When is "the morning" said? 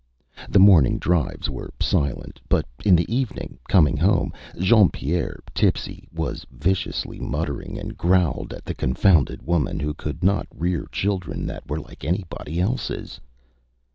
0.49-0.97